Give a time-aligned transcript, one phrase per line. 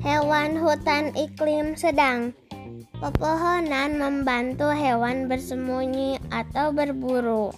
[0.00, 2.34] Hewan hutan iklim sedang
[3.00, 7.48] Pepohonan membantu hewan bersembunyi atau berburu.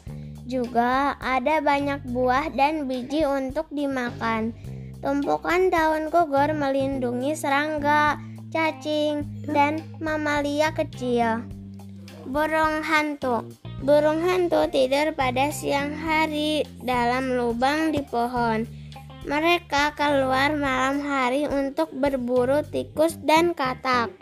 [0.46, 4.54] Juga ada banyak buah dan biji untuk dimakan.
[5.02, 8.22] Tumpukan daun gugur melindungi serangga,
[8.54, 11.42] cacing, dan mamalia kecil.
[12.28, 13.42] Burung hantu
[13.82, 18.62] Burung hantu tidur pada siang hari dalam lubang di pohon.
[19.26, 24.14] Mereka keluar malam hari untuk berburu tikus dan katak.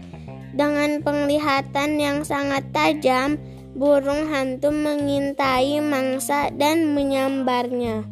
[0.56, 3.36] Dengan penglihatan yang sangat tajam,
[3.77, 8.08] burung hantu mengintai mangsa dan menyambarnya.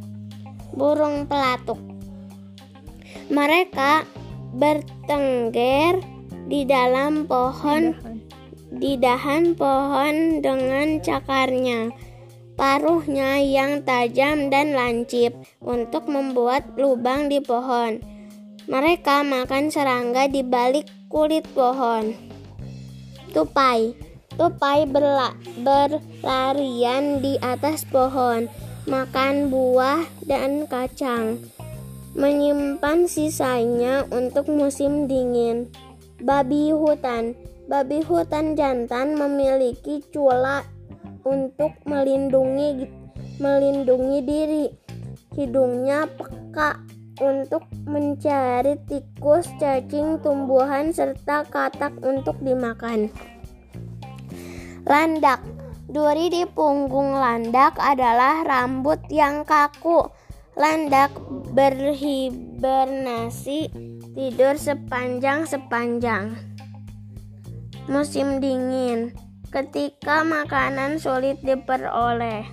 [0.76, 1.80] Burung pelatuk.
[3.32, 4.04] Mereka
[4.52, 6.04] bertengger
[6.44, 7.96] di dalam pohon
[8.68, 11.92] di dahan pohon dengan cakarnya,
[12.54, 15.32] paruhnya yang tajam dan lancip
[15.64, 18.00] untuk membuat lubang di pohon.
[18.68, 22.12] Mereka makan serangga di balik kulit pohon.
[23.32, 25.34] Tupai Tupai berla
[25.66, 28.46] berlarian di atas pohon,
[28.86, 31.42] makan buah dan kacang,
[32.14, 35.66] menyimpan sisanya untuk musim dingin.
[36.22, 37.34] Babi hutan
[37.68, 40.64] Babi hutan jantan memiliki cula
[41.20, 42.88] untuk melindungi
[43.36, 44.66] melindungi diri.
[45.36, 46.80] Hidungnya peka
[47.20, 53.12] untuk mencari tikus, cacing, tumbuhan, serta katak untuk dimakan.
[54.88, 55.44] Landak
[55.88, 60.04] Duri di punggung landak adalah rambut yang kaku.
[60.52, 61.16] Landak
[61.56, 63.72] berhibernasi
[64.12, 66.36] tidur sepanjang-sepanjang.
[67.88, 69.16] Musim dingin,
[69.48, 72.44] ketika makanan sulit diperoleh.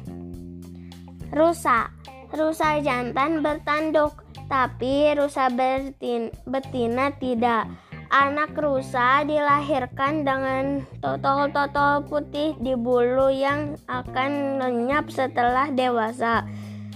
[1.36, 1.92] Rusa
[2.36, 7.68] Rusa jantan bertanduk tapi rusa betin, betina tidak.
[8.14, 16.46] Anak rusa dilahirkan dengan totol-totol putih di bulu yang akan lenyap setelah dewasa.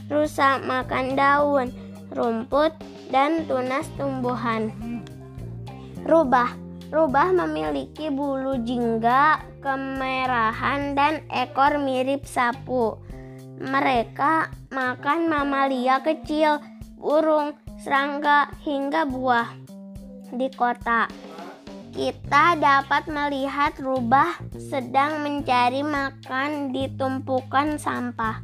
[0.08, 1.68] Rusa makan daun,
[2.14, 2.72] rumput,
[3.10, 4.72] dan tunas tumbuhan.
[6.06, 12.98] Rubah Rubah memiliki bulu jingga, kemerahan, dan ekor mirip sapu.
[13.62, 16.58] Mereka makan mamalia kecil,
[16.98, 19.54] burung, serangga, hingga buah.
[20.34, 21.06] Di kota,
[21.94, 28.42] kita dapat melihat rubah sedang mencari makan di tumpukan sampah.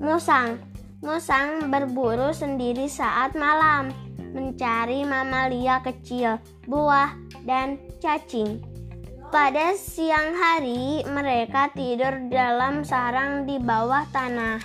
[0.00, 0.56] Musang,
[1.04, 3.92] musang berburu sendiri saat malam,
[4.38, 6.38] mencari mamalia kecil,
[6.70, 7.10] buah,
[7.42, 8.62] dan cacing.
[9.34, 14.62] Pada siang hari, mereka tidur dalam sarang di bawah tanah.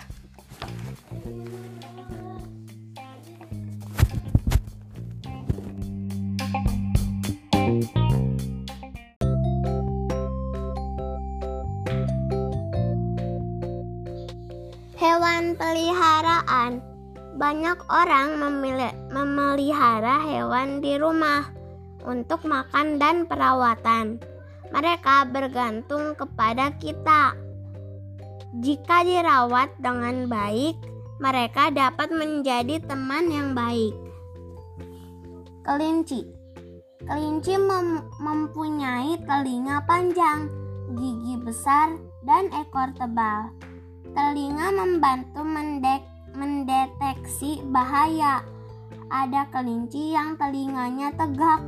[15.02, 16.93] Hewan peliharaan
[17.34, 18.38] Banyak orang
[19.10, 21.50] memelihara hewan di rumah
[22.06, 24.22] untuk makan dan perawatan.
[24.70, 27.34] Mereka bergantung kepada kita.
[28.62, 30.78] Jika dirawat dengan baik,
[31.18, 33.98] mereka dapat menjadi teman yang baik.
[35.66, 36.44] Kelinci
[37.04, 40.48] Kelinci mem mempunyai telinga panjang,
[40.96, 43.52] gigi besar, dan ekor tebal.
[44.16, 46.00] Telinga membantu mendek
[46.34, 48.42] mendeteksi bahaya.
[49.14, 51.62] Ada kelinci yang telinganya tegak,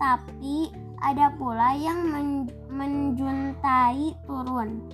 [0.00, 0.72] tapi
[1.04, 4.88] ada pula yang men menjuntai turun.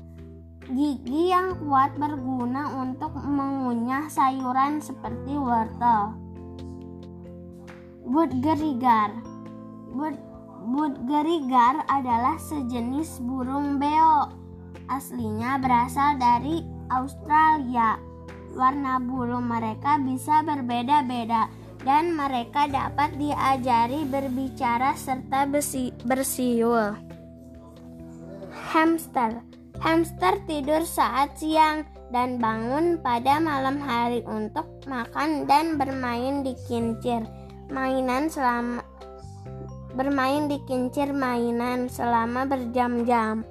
[0.71, 6.15] Gigi yang kuat berguna untuk mengunyah sayuran seperti wortel.
[8.07, 9.15] Budgerigar
[9.93, 10.17] Bud
[10.63, 14.31] Budgerigar adalah sejenis burung beo.
[14.87, 18.12] Aslinya berasal dari Australia.
[18.53, 21.49] Warna bulu mereka bisa berbeda-beda
[21.83, 25.49] dan mereka dapat diajari berbicara serta
[26.05, 26.95] bersiul.
[28.73, 29.43] Hamster
[29.83, 31.83] Hamster tidur saat siang
[32.15, 37.27] dan bangun pada malam hari untuk makan dan bermain di kincir
[37.67, 38.87] mainan selama
[39.99, 43.43] bermain di kincir mainan selama berjam-jam.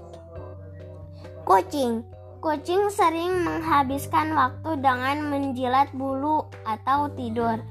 [1.43, 2.07] Kucing
[2.41, 7.61] Kucing sering menghabiskan waktu dengan menjilat bulu atau tidur.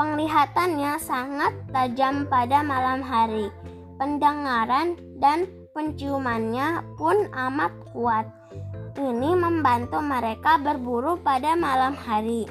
[0.00, 3.52] Penglihatannya sangat tajam pada malam hari.
[4.00, 5.44] Pendengaran dan
[5.76, 8.24] penciumannya pun amat kuat.
[8.96, 12.48] Ini membantu mereka berburu pada malam hari.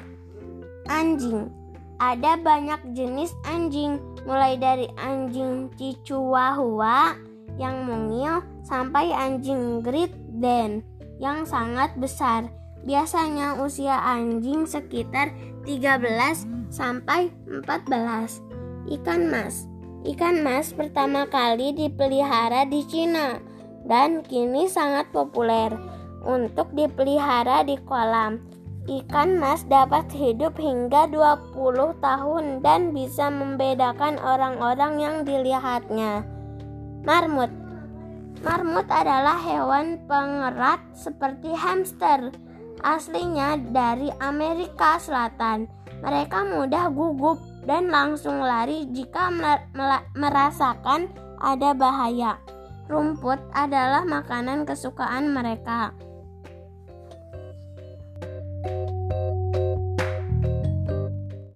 [0.86, 1.50] Anjing
[1.98, 7.18] Ada banyak jenis anjing Mulai dari anjing Chihuahua
[7.58, 12.50] yang mungil sampai anjing Great Dane yang sangat besar.
[12.84, 15.32] Biasanya usia anjing sekitar
[15.64, 18.42] 13 sampai 14.
[18.92, 19.64] Ikan mas.
[20.04, 23.40] Ikan mas pertama kali dipelihara di Cina
[23.88, 25.72] dan kini sangat populer
[26.24, 28.44] untuk dipelihara di kolam.
[28.84, 31.56] Ikan mas dapat hidup hingga 20
[32.04, 36.20] tahun dan bisa membedakan orang-orang yang dilihatnya.
[37.00, 37.48] Marmut
[38.44, 42.28] Marmut adalah hewan pengerat seperti hamster.
[42.84, 45.64] Aslinya dari Amerika Selatan.
[46.04, 49.32] Mereka mudah gugup dan langsung lari jika
[50.12, 51.08] merasakan
[51.40, 52.36] ada bahaya.
[52.84, 55.96] Rumput adalah makanan kesukaan mereka.